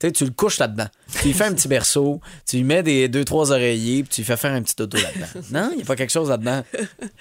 [0.00, 0.86] Tu sais, tu le couches là-dedans.
[1.20, 4.20] Tu lui fais un petit berceau, tu lui mets des deux, trois oreillers, puis tu
[4.22, 5.26] lui fais faire un petit auto là-dedans.
[5.52, 6.62] Non, il n'y a pas quelque chose là-dedans.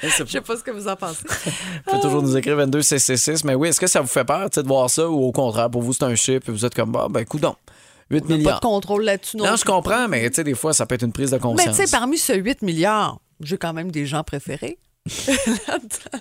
[0.01, 1.23] Je sais Je sais pas ce que vous en pensez.
[1.27, 1.51] Vous
[1.85, 3.41] pouvez toujours nous écrire 22 CC6.
[3.45, 5.81] Mais oui, est-ce que ça vous fait peur de voir ça ou au contraire, pour
[5.83, 7.55] vous, c'est un chiffre et vous êtes comme, bah, ben, coudon.
[8.09, 8.59] 8 Pas de milliards.
[8.59, 11.13] contrôle là-dessus non Non, je comprends, mais tu sais, des fois, ça peut être une
[11.13, 11.77] prise de Mais conscience.
[11.77, 14.77] tu sais, parmi ce 8 milliards, j'ai quand même des gens préférés.
[15.27, 16.19] Là-dedans.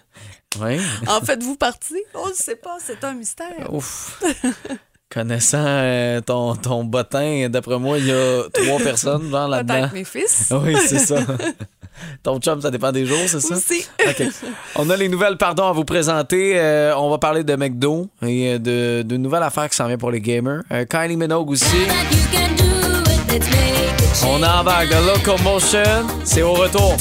[0.61, 0.79] Oui.
[1.07, 2.03] en faites-vous partie?
[2.15, 3.73] On ne sait pas, c'est un mystère.
[3.73, 4.23] Ouf.
[5.11, 9.75] Connaissant euh, ton, ton bottin, d'après moi, il y a trois personnes genre là-dedans.
[9.81, 10.49] Peut-être mes fils.
[10.63, 11.21] Oui, c'est ça.
[12.23, 13.55] Ton chum, ça dépend des jours, c'est ça?
[13.55, 13.87] Aussi.
[14.77, 16.59] On a les nouvelles, pardon, à vous présenter.
[16.59, 19.99] Euh, on va parler de McDo et euh, de, de nouvelles affaires qui s'en viennent
[19.99, 20.63] pour les gamers.
[20.73, 21.87] Euh, Kylie Minogue aussi.
[24.27, 26.07] On embarque de Locomotion.
[26.25, 26.97] C'est au retour.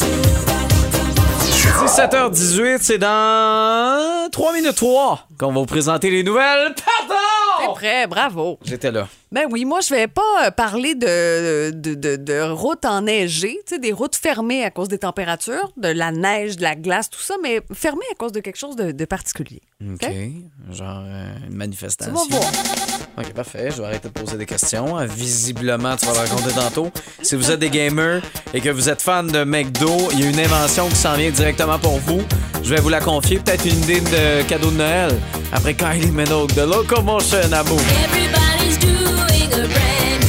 [1.86, 6.76] 17h18, c'est dans 3 minutes 3 qu'on va vous présenter les nouvelles.
[6.76, 7.74] T'es Pardon!
[7.74, 8.60] prêt, bravo.
[8.64, 9.08] J'étais là.
[9.34, 13.76] Ben oui, moi, je vais pas euh, parler de, de, de, de routes enneigées, tu
[13.76, 17.22] sais, des routes fermées à cause des températures, de la neige, de la glace, tout
[17.22, 19.62] ça, mais fermées à cause de quelque chose de, de particulier.
[19.82, 20.06] OK.
[20.74, 22.14] Genre euh, une Tu manifestation.
[22.14, 22.52] vas voir.
[23.20, 23.70] OK, parfait.
[23.72, 25.00] Je vais arrêter de poser des questions.
[25.00, 26.92] Euh, Visiblement, tu vas le raconter tantôt.
[27.22, 28.22] Si vous êtes des gamers
[28.54, 31.32] et que vous êtes fan de McDo, il y a une invention qui s'en vient
[31.32, 32.22] directement pour vous.
[32.64, 33.40] Je vais vous la confier.
[33.40, 35.18] Peut-être une idée de cadeau de Noël.
[35.54, 37.80] Après Kylie Minogue de Locomotion à bout.
[38.82, 40.21] doing a brand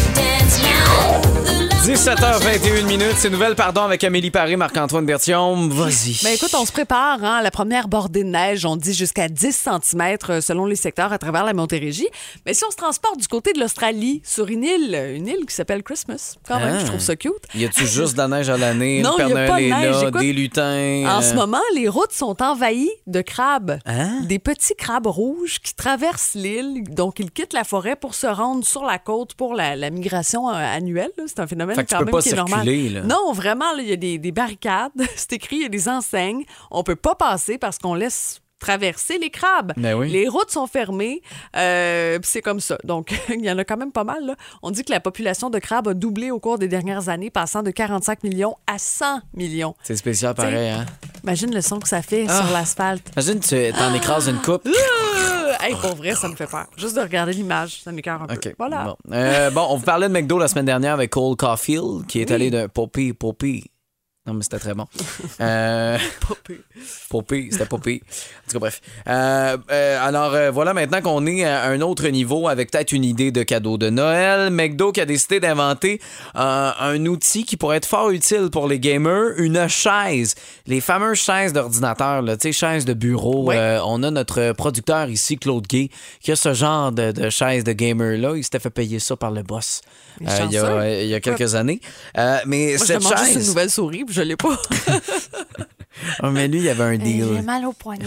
[1.82, 3.16] 17h21 minutes.
[3.16, 5.68] C'est nouvelle, pardon, avec Amélie Paré, Marc-Antoine Berthiaume.
[5.70, 6.20] Vas-y.
[6.22, 8.64] Ben écoute, on se prépare hein, à la première bordée de neige.
[8.64, 12.06] On dit jusqu'à 10 cm selon les secteurs à travers la Montérégie.
[12.46, 15.52] Mais si on se transporte du côté de l'Australie, sur une île, une île qui
[15.56, 16.78] s'appelle Christmas, quand même, Ah.
[16.82, 17.32] je trouve ça cute.
[17.52, 19.02] Y a-tu juste de la neige à l'année?
[19.02, 20.02] Non, y a pas de neige.
[20.02, 21.04] là, Écoute, des lutins.
[21.08, 23.80] En euh, ce moment, les routes sont envahies de crabes.
[23.86, 24.20] Hein?
[24.22, 26.84] Des petits crabes rouges qui traversent l'île.
[26.90, 30.48] Donc, ils quittent la forêt pour se rendre sur la côte pour la, la migration
[30.48, 31.10] euh, annuelle.
[31.26, 32.64] C'est un phénomène Fait que tu peux même pas qui est normal.
[32.64, 33.02] circuler, là.
[33.02, 34.92] Non, vraiment, il y a des, des barricades.
[35.16, 36.44] C'est écrit, il y a des enseignes.
[36.70, 39.72] On peut pas passer parce qu'on laisse traverser les crabes.
[39.76, 40.08] Ben oui.
[40.10, 41.20] Les routes sont fermées.
[41.56, 42.78] euh, c'est comme ça.
[42.84, 44.24] Donc, il y en a quand même pas mal.
[44.24, 44.36] là.
[44.62, 47.62] On dit que la population de crabes a doublé au cours des dernières années, passant
[47.62, 49.74] de 45 millions à 100 millions.
[49.82, 50.86] C'est spécial pareil, hein?
[51.24, 52.42] Imagine le son que ça fait Ah.
[52.42, 53.10] sur l'asphalte.
[53.16, 54.66] Imagine, tu t'en écrases une coupe.
[55.60, 56.66] Hey, pour vrai, ça me fait peur.
[56.76, 58.34] Juste de regarder l'image, ça m'écœure un peu.
[58.34, 58.54] OK.
[58.58, 58.84] Voilà.
[58.84, 58.96] Bon.
[59.12, 62.30] Euh, bon, on vous parlait de McDo la semaine dernière avec Cole Caulfield, qui est
[62.32, 63.64] allé de Poppy, Poppy.
[64.24, 64.86] Non, mais c'était très bon.
[65.40, 65.98] Euh,
[67.10, 68.00] Poppy, c'était Poppy.
[68.04, 68.80] En tout cas, bref.
[69.08, 73.04] Euh, euh, alors, euh, voilà, maintenant qu'on est à un autre niveau avec peut-être une
[73.04, 76.00] idée de cadeau de Noël, McDo qui a décidé d'inventer
[76.36, 80.36] un outil qui pourrait être fort utile pour les gamers, une chaise.
[80.68, 83.50] Les fameuses chaises d'ordinateur, là, tu sais, chaises de bureau.
[83.52, 87.72] On a notre producteur ici, Claude Gay, qui a ce genre de, de chaise de
[87.72, 88.34] gamer-là.
[88.36, 89.80] Il s'était fait payer ça par le boss
[90.20, 90.88] Il y a, chanceux.
[91.00, 91.80] il y a quelques années.
[92.46, 93.42] Mais Moi, je cette demande juste chaise...
[93.42, 94.58] une nouvelle souris, je l'ai pas.
[96.20, 97.26] Ah, mais lui, il y avait un deal.
[97.34, 98.06] J'ai mal au poignet.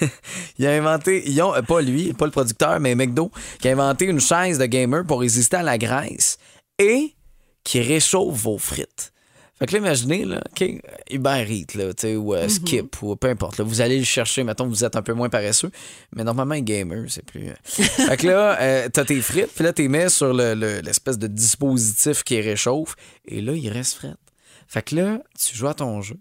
[0.58, 3.30] il a inventé, ils ont, euh, pas lui, pas le producteur, mais McDo,
[3.60, 6.38] qui a inventé une chaise de gamer pour résister à la graisse
[6.78, 7.14] et
[7.64, 9.12] qui réchauffe vos frites.
[9.60, 10.64] Fait que là, imaginez, là, OK,
[11.10, 14.04] Uber Eats, là, tu sais, ou euh, Skip, ou peu importe, là, vous allez le
[14.04, 15.70] chercher, mettons, vous êtes un peu moins paresseux,
[16.16, 17.48] mais normalement, un gamer, c'est plus...
[17.50, 17.54] euh.
[17.64, 21.18] fait que là, euh, t'as tes frites, puis là, t'es mets sur le- le- l'espèce
[21.18, 22.96] de dispositif qui réchauffe,
[23.26, 24.16] et là, il reste frites.
[24.66, 26.16] Fait que là, tu joues à ton jeu,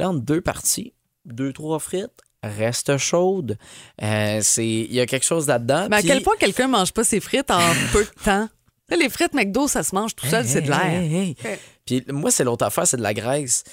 [0.00, 0.92] entre deux parties,
[1.24, 3.58] deux, trois frites, reste chaude.
[4.02, 5.88] Euh, c'est il y a quelque chose là-dedans.
[5.90, 7.58] Mais à quel point quelqu'un mange pas ses frites en
[7.92, 8.48] peu de temps?
[8.88, 10.84] Là, les frites McDo, ça se mange tout seul, c'est de l'air.
[10.84, 11.58] Hey, hey, hey.
[11.84, 13.64] Puis moi, c'est l'autre affaire, c'est de la graisse.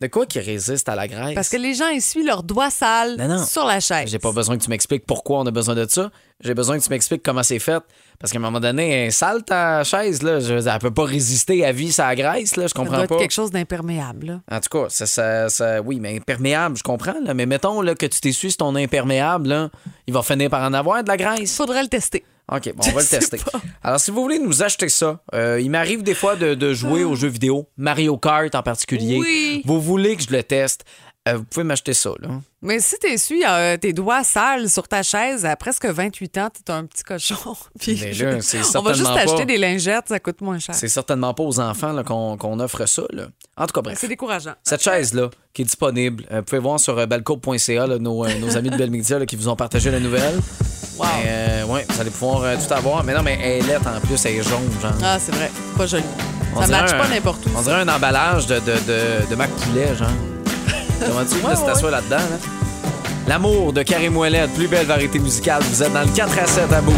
[0.00, 1.34] De quoi qui résiste à la graisse?
[1.34, 3.44] Parce que les gens essuient leurs doigts sales Non, non.
[3.46, 4.08] sur la chaise.
[4.10, 6.10] J'ai pas besoin que tu m'expliques pourquoi on a besoin de ça.
[6.40, 7.80] J'ai besoin que tu m'expliques comment c'est fait.
[8.18, 10.40] Parce qu'à un moment donné, sale ta chaise, là.
[10.40, 12.64] Je elle peut pas résister à vie sa graisse, là.
[12.64, 13.18] Je Ça doit comprends être pas.
[13.18, 14.40] quelque chose d'imperméable.
[14.50, 17.32] En tout cas, ça, ça, ça- oui, mais imperméable, je comprends, là.
[17.34, 19.70] Mais mettons là, que tu t'essuies sur ton imperméable, là,
[20.08, 21.54] il va finir par en avoir de la graisse.
[21.56, 22.24] Faudrait le tester.
[22.54, 23.38] OK, bon, on va le tester.
[23.38, 23.60] pas.
[23.82, 27.04] Alors, si vous voulez nous acheter ça, euh, il m'arrive des fois de, de jouer
[27.04, 29.18] aux jeux vidéo, Mario Kart en particulier.
[29.18, 29.62] Oui.
[29.64, 30.84] Vous voulez que je le teste,
[31.28, 32.28] euh, vous pouvez m'acheter ça, là.
[32.62, 36.72] Mais si t'essuies euh, tes doigts sales sur ta chaise à presque 28 ans, t'es
[36.72, 37.56] un petit cochon.
[37.78, 40.74] Puis Mais là, c'est on va juste certainement acheter des lingettes, ça coûte moins cher.
[40.74, 43.28] C'est certainement pas aux enfants qu'on offre ça, là.
[43.56, 43.98] En tout cas, bref.
[44.00, 44.54] C'est décourageant.
[44.64, 48.76] Cette chaise-là, qui est disponible, euh, vous pouvez voir sur balco.ca, nos, nos amis de
[48.76, 50.40] Belle Média qui vous ont partagé la nouvelle.
[50.98, 51.06] Wow.
[51.16, 53.02] Mais, euh, ouais, vous allez pouvoir euh, tout avoir.
[53.04, 54.92] Mais non, mais elle est en plus, elle est jaune, genre.
[55.02, 55.50] Ah, c'est vrai.
[55.76, 56.04] Pas joli.
[56.54, 57.50] On ça matche un- pas n'importe où.
[57.56, 60.08] On dirait un emballage de, de, de, de Mac Poulet, genre.
[61.00, 62.38] Comment tu veux Ouais, t'assois là-dedans, là?
[63.26, 65.62] L'amour de Carré Moellette, plus belle variété musicale.
[65.70, 66.92] Vous êtes dans le 4 à 7 à bout.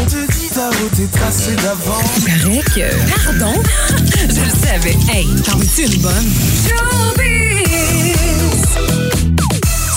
[0.00, 2.20] On te dit ta route est tracée d'avance.
[2.24, 3.24] Paraît que.
[3.38, 3.62] Pardon?
[4.28, 4.96] Je le savais.
[5.12, 6.26] Hey, t'en es une bonne?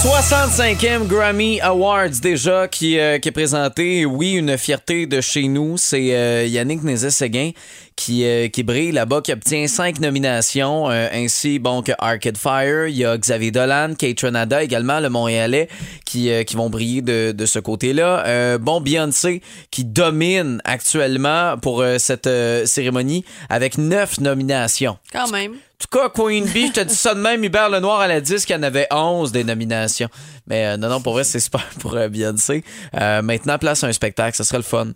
[0.02, 0.20] Showbiz!
[0.30, 4.06] 65e Grammy Awards déjà qui, euh, qui est présenté.
[4.06, 5.78] Oui, une fierté de chez nous.
[5.78, 7.52] C'est euh, Yannick Nézet-Séguin
[8.00, 12.88] qui, euh, qui brille là-bas, qui obtient cinq nominations, euh, ainsi bon que Arcade Fire.
[12.88, 15.68] Il y a Xavier Dolan, Kate Renada également, le Montréalais,
[16.06, 18.58] qui, euh, qui vont briller de, de ce côté-là.
[18.60, 22.30] Bon, Beyoncé qui domine actuellement pour cette
[22.66, 24.98] cérémonie avec neuf nominations.
[25.12, 25.52] Quand même.
[25.52, 28.22] En tout cas, Queen Bee, je te dis ça de même, Hubert Lenoir à la
[28.22, 30.10] disque, il y en avait 11 des nominations.
[30.48, 32.64] Mais non, non, pour vrai, c'est super pour Beyoncé.
[32.94, 34.94] Maintenant, place à un spectacle, ce serait le fun.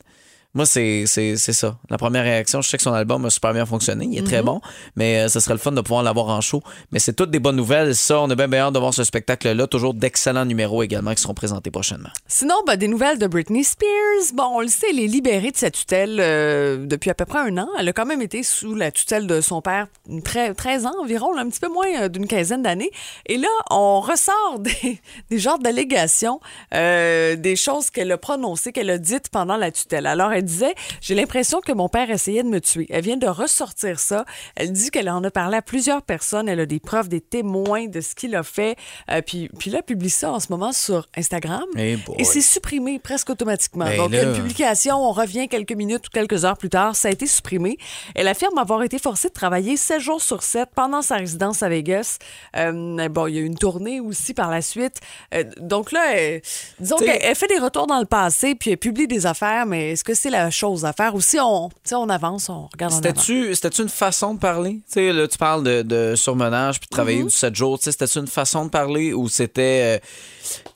[0.55, 1.77] Moi, c'est ça.
[1.89, 4.05] La première réaction, je sais que son album a super bien fonctionné.
[4.11, 4.61] Il est très bon,
[4.95, 6.61] mais euh, ce serait le fun de pouvoir l'avoir en show.
[6.91, 7.95] Mais c'est toutes des bonnes nouvelles.
[7.95, 9.65] Ça, on a bien, bien hâte de voir ce spectacle-là.
[9.65, 12.09] Toujours d'excellents numéros également qui seront présentés prochainement.
[12.27, 13.89] Sinon, ben, des nouvelles de Britney Spears.
[14.35, 17.39] Bon, on le sait, elle est libérée de sa tutelle euh, depuis à peu près
[17.39, 17.67] un an.
[17.79, 21.33] Elle a quand même été sous la tutelle de son père tre- 13 ans environ,
[21.33, 22.91] là, un petit peu moins euh, d'une quinzaine d'années.
[23.25, 26.39] Et là, on ressort des, des genres d'allégations,
[26.75, 30.05] euh, des choses qu'elle a prononcées, qu'elle a dites pendant la tutelle.
[30.05, 32.85] Alors, elle elle disait J'ai l'impression que mon père essayait de me tuer.
[32.89, 34.25] Elle vient de ressortir ça.
[34.55, 36.47] Elle dit qu'elle en a parlé à plusieurs personnes.
[36.49, 38.75] Elle a des preuves, des témoins de ce qu'il a fait.
[39.09, 41.63] Euh, puis, puis là, elle publie ça en ce moment sur Instagram.
[41.77, 41.97] Eh.
[42.17, 43.85] Et c'est supprimé presque automatiquement.
[43.85, 44.23] Ben Donc, là.
[44.23, 47.77] une publication, on revient quelques minutes ou quelques heures plus tard, ça a été supprimé.
[48.15, 51.69] Elle affirme avoir été forcée de travailler 7 jours sur 7 pendant sa résidence à
[51.69, 52.17] Vegas.
[52.55, 54.99] Euh, bon, il y a eu une tournée aussi par la suite.
[55.33, 56.41] Euh, donc là, elle-
[56.79, 59.91] disons qu'elle elle fait des retours dans le passé, puis elle publie des affaires, mais
[59.91, 61.15] est-ce que c'est la chose à faire?
[61.15, 63.21] Ou si on, on avance, on regarde en avant.
[63.21, 64.81] C'était-tu une façon de parler?
[64.95, 67.77] Là, tu parles de, de surmenage puis de travailler du 7 jours.
[67.81, 69.99] C'était-tu une façon de parler ou c'était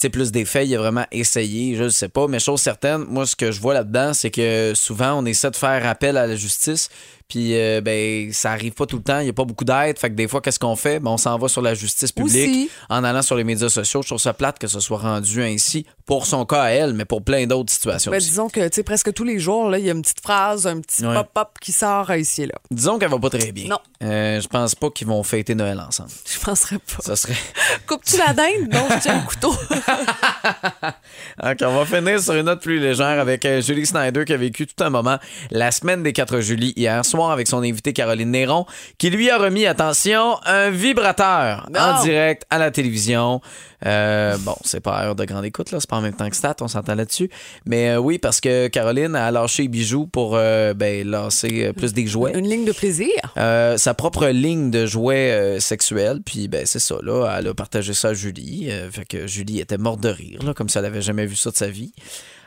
[0.03, 0.67] euh, plus des faits?
[0.67, 2.27] Il a vraiment essayé, je ne sais pas.
[2.27, 5.55] Mais chose certaine, moi, ce que je vois là-dedans, c'est que souvent, on essaie de
[5.55, 6.89] faire appel à la justice.
[7.27, 9.19] Puis, euh, ben, ça arrive pas tout le temps.
[9.19, 9.99] Il n'y a pas beaucoup d'aide.
[9.99, 10.99] Fait que des fois, qu'est-ce qu'on fait?
[11.01, 12.69] Ben, on s'en va sur la justice publique Aussi.
[12.89, 14.01] en allant sur les médias sociaux.
[14.01, 17.03] Je trouve ça plate que ce soit rendu ainsi pour son cas à elle, mais
[17.03, 18.29] pour plein d'autres situations Ben, aussi.
[18.29, 20.67] disons que, tu sais, presque tous les jours, là, il y a une petite phrase,
[20.67, 21.15] un petit Ouais.
[21.15, 22.55] pop-up qui sort euh, ici et là.
[22.71, 23.67] Disons qu'elle va pas très bien.
[23.67, 23.79] Non.
[24.03, 26.09] Euh, je pense pas qu'ils vont fêter Noël ensemble.
[26.33, 27.01] Je penserais pas.
[27.03, 27.35] Ça serait.
[27.87, 28.69] Coupes-tu la dinde?
[28.71, 29.53] Non, je tiens le couteau.
[31.43, 34.37] OK, on va finir sur une note plus légère avec euh, Julie Snyder qui a
[34.37, 35.17] vécu tout un moment
[35.51, 38.65] la semaine des 4 juillet hier soir avec son invitée Caroline Néron
[38.97, 41.79] qui lui a remis, attention, un vibrateur Non.
[41.79, 43.41] en direct à la télévision.
[43.85, 46.35] Euh, bon, c'est pas heure de grande écoute, là, c'est pas en même temps que
[46.35, 47.29] Stat, on s'entend là-dessus.
[47.65, 51.93] Mais euh, oui, parce que Caroline a lâché les bijoux pour euh, ben, lancer plus
[51.93, 52.37] des jouets.
[52.37, 53.09] Une ligne de plaisir.
[53.37, 56.21] Euh, sa propre ligne de jouets sexuels.
[56.25, 57.37] Puis, ben, c'est ça, là.
[57.37, 58.69] Elle a partagé ça à Julie.
[58.91, 61.51] Fait que Julie était morte de rire, là, comme si elle avait jamais vu ça
[61.51, 61.93] de sa vie.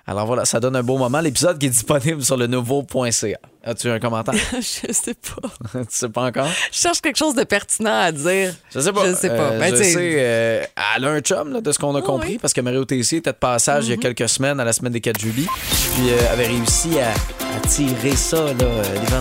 [0.06, 1.20] Alors voilà, ça donne un beau moment.
[1.20, 3.38] L'épisode qui est disponible sur le nouveau.ca.
[3.62, 4.34] As-tu un commentaire?
[4.54, 5.48] je sais pas.
[5.80, 6.48] tu sais pas encore?
[6.72, 8.54] Je cherche quelque chose de pertinent à dire.
[8.74, 9.06] Je sais pas.
[9.06, 9.34] Je sais pas.
[9.34, 10.64] Euh, Ben, je sais- sais, euh,
[10.96, 12.38] elle a un chum, là, de ce qu'on a compris, oui.
[12.38, 14.92] parce que Mario Tessier était de passage il y a quelques semaines, à la semaine
[14.92, 15.46] des 4 juillet,
[15.94, 19.20] puis euh, avait réussi à, à tirer ça, là, euh, du ça?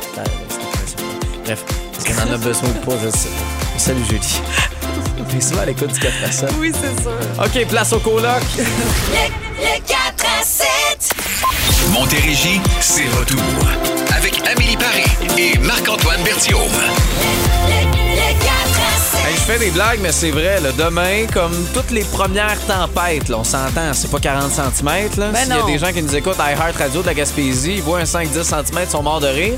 [0.00, 1.18] C'était impressionnant.
[1.44, 1.64] Bref,
[1.98, 3.78] est-ce qu'on en a besoin ou pas, je sais pas.
[3.78, 4.20] Salut Julie.
[5.30, 6.50] T'es souvent à l'écoute du 4 à 7.
[6.60, 7.12] Oui, c'est sûr.
[7.44, 8.42] OK, place au coloc.
[11.94, 12.00] Le 4 à 7.
[12.00, 13.38] Montérégie, c'est retour.
[14.16, 15.04] Avec Amélie Paris
[15.38, 16.60] et Marc-Antoine Berthiaume.
[16.60, 19.20] Le 4 à 7.
[19.26, 20.60] Hey, je fais des blagues, mais c'est vrai.
[20.60, 24.86] Là, demain, comme toutes les premières tempêtes, là, on s'entend, c'est pas 40 cm.
[25.18, 25.28] Là.
[25.30, 25.66] Ben S'il y a non.
[25.66, 28.42] des gens qui nous écoutent à iHeart Radio de la Gaspésie, ils voient un 5-10
[28.42, 29.54] cm, ils sont morts de rire.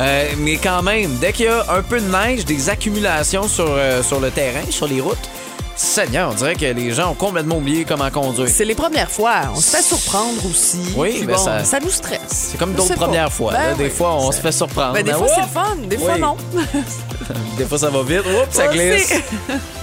[0.00, 3.66] Euh, mais quand même, dès qu'il y a un peu de neige, des accumulations sur,
[3.68, 5.28] euh, sur le terrain, sur les routes,
[5.76, 8.48] Seigneur, on dirait que les gens ont complètement oublié comment conduire.
[8.48, 9.40] C'est les premières fois.
[9.54, 10.78] On se fait surprendre aussi.
[10.96, 11.80] Oui, ben bon, ça- ça...
[11.80, 12.20] nous stresse.
[12.28, 13.06] C'est comme d'autres pas.
[13.06, 13.52] premières fois.
[13.52, 13.74] Ben là.
[13.74, 14.92] Des fois, on se fait surprendre.
[14.94, 15.76] Ben, des Mais fois, c'est le fun.
[15.88, 16.36] Des fois, non.
[17.58, 18.20] Des fois, ça va vite.
[18.20, 19.12] Oups, ça glisse.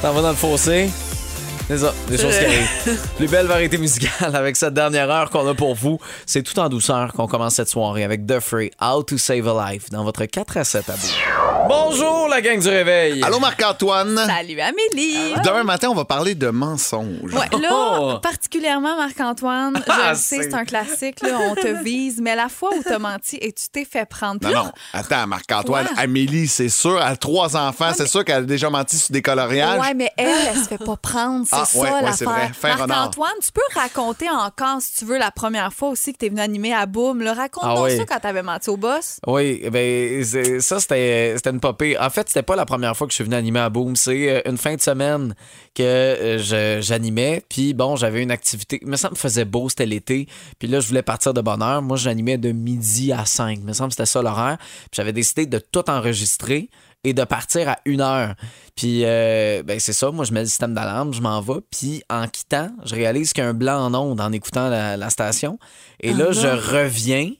[0.01, 0.89] T'en vas dans le fossé.
[1.73, 2.99] C'est ça, des choses qui arrivent.
[3.15, 5.99] Plus belle variété musicale avec cette dernière heure qu'on a pour vous.
[6.25, 9.71] C'est tout en douceur qu'on commence cette soirée avec The Free, How to Save a
[9.71, 11.07] Life, dans votre 4 à 7 à bout.
[11.69, 13.23] Bonjour, la gang du réveil.
[13.23, 14.17] Allô, Marc-Antoine.
[14.17, 15.33] Salut Amélie!
[15.45, 17.31] Demain matin, on va parler de mensonges.
[17.33, 18.13] Ouais, là, Oh!
[18.21, 22.49] particulièrement Marc-Antoine, je Ah, le sais, c'est- un classique, là, on te vise, mais la
[22.49, 24.41] fois où t'as menti et tu t'es fait prendre.
[24.45, 24.71] Non, non.
[24.91, 25.87] Attends, Marc-Antoine.
[25.95, 27.91] Amélie, c'est sûr, elle a trois enfants.
[27.95, 29.79] c'est sûr qu'elle a déjà menti sur des coloriages.
[29.79, 32.51] Ouais, mais elle, elle se fait pas prendre, c'est Ah, ça ouais, ouais, c'est vrai.
[32.63, 36.41] Marc-Antoine, tu peux raconter encore, si tu veux, la première fois aussi que t'es venu
[36.41, 37.21] animer à Boom.
[37.21, 37.97] Raconte-nous Ah oui.
[37.97, 39.19] ça quand t'avais menti au boss.
[39.27, 40.23] Oui, ben
[40.59, 41.97] ça c'était une popée.
[41.97, 44.29] En fait, c'était pas la première fois que je suis venu animer à Boom, c'est
[44.29, 45.35] euh, une fin de semaine
[45.75, 50.27] que euh, j'animais, puis bon, j'avais une activité, mais ça me faisait beau, c'était l'été,
[50.59, 51.81] puis là je voulais partir de bonne heure.
[51.81, 54.57] Moi, j'animais de midi à 5, il me semble que c'était ça l'horaire.
[54.59, 56.69] Puis j'avais décidé de tout enregistrer
[57.03, 58.35] et de partir à une heure.
[58.75, 61.61] Puis, euh, ben c'est ça, moi, je mets le système d'alarme, je m'en vais.
[61.71, 64.97] Puis, en quittant, je réalise qu'il y a un blanc en onde en écoutant la,
[64.97, 65.57] la station.
[65.99, 66.53] Et là, Ah je non.
[66.79, 67.31] reviens,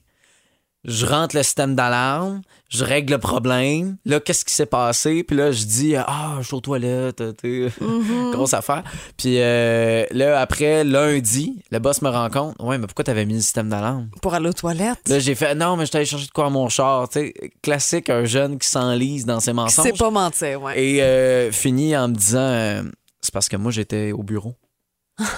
[0.84, 3.96] je rentre le système d'alarme, je règle le problème.
[4.04, 5.22] Là, qu'est-ce qui s'est passé?
[5.22, 7.72] Puis là, je dis, ah, je suis aux toilettes, tu sais,
[8.32, 8.82] grosse affaire.
[9.16, 13.34] Puis euh, là, après, lundi, le boss me rend compte, ouais, mais pourquoi t'avais mis
[13.34, 14.08] le système d'alarme?
[14.20, 15.08] Pour aller aux toilettes?
[15.08, 17.08] Là, j'ai fait, non, mais je t'allais chercher de quoi à mon char.
[17.08, 19.84] Tu sais, classique, un jeune qui s'enlise dans ses mensonges.
[19.84, 20.82] C'est pas mentir, ouais.
[20.82, 22.82] Et euh, fini en me disant, euh,
[23.20, 24.56] c'est parce que moi, j'étais au bureau.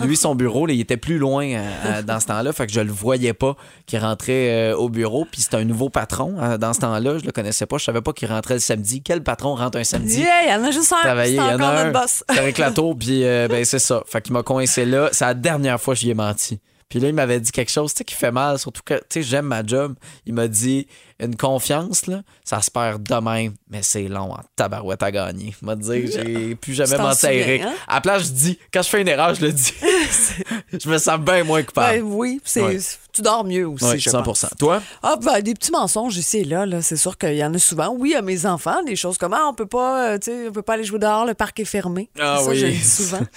[0.02, 2.80] Lui, son bureau, là, il était plus loin euh, dans ce temps-là, fait que je
[2.80, 3.56] le voyais pas
[3.87, 5.26] qu'il rentrait euh, au bureau.
[5.30, 8.00] Puis c'était un nouveau patron euh, dans ce temps-là, je le connaissais pas, je savais
[8.00, 9.02] pas qu'il rentrait le samedi.
[9.02, 10.20] Quel patron rentre un samedi?
[10.20, 11.00] Yeah, il y en a juste un.
[11.02, 11.90] Travailler, il y en a un.
[11.90, 12.24] boss.
[12.28, 14.02] Avec la tour, puis ben c'est ça.
[14.06, 15.08] Fait qu'il m'a coincé là.
[15.12, 16.60] C'est la dernière fois que j'y ai menti.
[16.88, 19.00] Puis là, il m'avait dit quelque chose, tu sais, qui fait mal, surtout que, tu
[19.08, 19.96] sais, j'aime ma job.
[20.26, 20.87] Il m'a dit,
[21.24, 25.54] une confiance, là, ça se perd de même, mais c'est long en tabarouette à gagner.
[25.62, 27.62] M'a dit, j'ai plus jamais menti à Eric.
[27.62, 27.72] hein?
[27.88, 29.72] À la place, je dis, quand je fais une erreur, je le dis.
[30.72, 31.98] je me sens bien moins coupable.
[31.98, 32.78] Ben oui, c'est, Ouais.
[33.14, 34.46] Tu dors mieux aussi, je 100 pense.
[34.59, 34.83] Toi?
[35.03, 37.59] Ah, ben, des petits mensonges ici et là, là c'est sûr qu'il y en a
[37.59, 37.94] souvent.
[37.96, 40.53] Oui, à mes enfants, des choses comme ah, on peut pas, euh, tu sais, on
[40.53, 42.11] peut pas aller jouer dehors, le parc est fermé.
[42.18, 42.57] Ah ça, oui.
[42.57, 43.20] je souvent.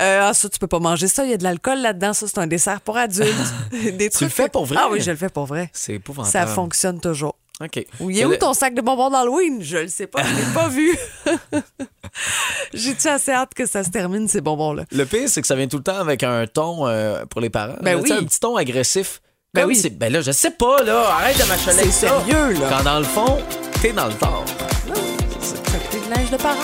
[0.00, 2.26] Euh, ah, ça, tu peux pas manger ça, il y a de l'alcool là-dedans, ça,
[2.26, 3.28] c'est un dessert pour adultes.
[3.72, 4.78] des Tu le fais pour vrai?
[4.80, 5.70] Ah oui, je le fais pour vrai.
[5.72, 6.32] C'est épouvantable.
[6.32, 7.36] Ça fonctionne toujours.
[7.62, 7.86] OK.
[8.00, 9.62] Oui, il est où ton sac de bonbons d'Halloween?
[9.62, 10.96] Je le sais pas, je l'ai pas vu.
[12.74, 14.84] J'ai-tu assez hâte que ça se termine, ces bonbons-là?
[14.90, 17.50] Le pire, c'est que ça vient tout le temps avec un ton euh, pour les
[17.50, 17.76] parents.
[17.80, 18.12] Ben Là, oui.
[18.12, 19.20] Un petit ton agressif.
[19.52, 19.76] Ben oui.
[19.76, 21.10] c'est- Ben là, je sais pas, là.
[21.10, 22.20] Arrête de m'achaler C'est ça.
[22.24, 22.66] sérieux, là.
[22.70, 23.38] Quand dans le fond,
[23.80, 24.44] t'es dans le tort.
[25.40, 26.58] Ça fait de linge de parents.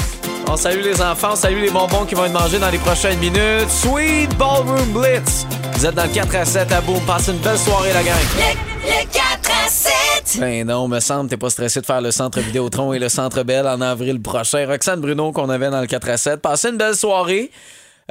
[0.49, 3.19] On salue les enfants, on salue les bonbons qui vont être mangés dans les prochaines
[3.21, 3.69] minutes.
[3.71, 5.47] Sweet Ballroom Blitz.
[5.81, 7.01] Vous êtes dans le 4 à 7 à Boom.
[7.07, 8.15] Passez une belle soirée, la gang.
[8.85, 10.39] Le 4 à 7.
[10.39, 13.43] Ben non, me semble, t'es pas stressé de faire le centre Vidéotron et le centre
[13.45, 14.67] Belle en avril prochain.
[14.67, 16.43] Roxane Bruno qu'on avait dans le 4 à 7.
[16.43, 17.51] Passez une belle soirée.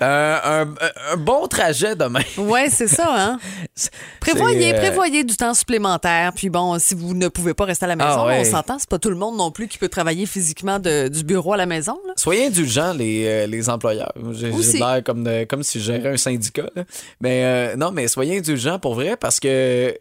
[0.02, 2.22] Euh, un, un bon trajet demain.
[2.38, 3.40] Oui, c'est ça, hein?
[4.20, 6.32] Prévoyez, euh, prévoyez du temps supplémentaire.
[6.34, 8.40] Puis bon, si vous ne pouvez pas rester à la maison, Ah ouais.
[8.42, 11.24] on s'entend, c'est pas tout le monde non plus qui peut travailler physiquement de- du
[11.24, 12.00] bureau à la maison.
[12.08, 12.14] là.
[12.16, 14.14] Soyez indulgents, les, euh, les employeurs.
[14.32, 16.70] J'ai l'air comme, de- comme si je gérais un syndicat.
[16.76, 16.84] là.
[17.22, 19.98] Mais euh, non, mais soyez indulgents pour vrai parce que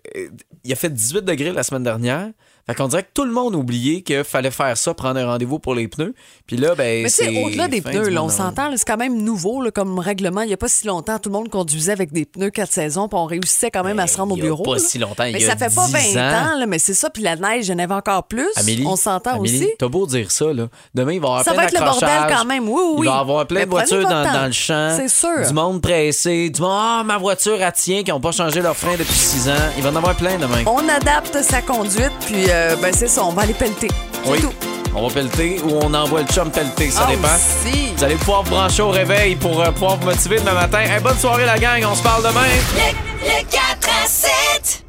[0.65, 2.29] il a fait 18 degrés la semaine dernière.
[2.69, 5.27] Fait qu'on dirait que tout le monde a oublié qu'il fallait faire ça, prendre un
[5.27, 6.15] rendez-vous pour les pneus.
[6.47, 9.63] Puis là, ben, Mais c'est au-delà des pneus, là, on s'entend, c'est quand même nouveau
[9.63, 10.43] là, comme règlement.
[10.43, 13.09] Il n'y a pas si longtemps, tout le monde conduisait avec des pneus quatre saisons,
[13.09, 14.63] puis on réussissait quand même à se rendre au Ben, bureau.
[14.65, 14.79] pas là.
[14.81, 16.53] si longtemps, il Mais y a ça fait pas 10 20 ans.
[16.55, 17.09] ans, là, mais c'est ça.
[17.09, 18.49] Puis la neige, il y en avait encore plus.
[18.57, 19.69] Amélie, on s'entend aussi.
[19.79, 20.69] T'as beau dire ça, là.
[20.95, 22.97] Demain, il va y avoir Ça plein va être le bordel quand même, oui, oui,
[23.01, 24.93] Il va y avoir plein Mais de voitures dans, le champ.
[24.95, 25.47] C'est sûr.
[25.47, 26.51] Du monde pressé.
[26.51, 29.49] Du monde, ah, ma voiture, elle tient, qui n'ont pas changé leur frein depuis 6
[29.49, 29.53] ans.
[29.79, 30.65] Il va en avoir plein demain.
[30.67, 33.89] On adapte sa conduite, puis euh, ben, c'est ça, on va aller pelleter.
[34.25, 34.41] C'est Oui.
[34.41, 34.53] tout.
[34.95, 37.29] On va pelleter ou on envoie le chum pelleter, ça Ah, dépend.
[37.29, 37.93] aussi.
[37.97, 40.81] Vous allez pouvoir vous brancher au réveil pour euh, pouvoir vous motiver demain matin.
[40.81, 41.85] Hey, bonne soirée, la gang.
[41.91, 42.47] On se parle demain.
[43.23, 44.85] Le 4 à 7.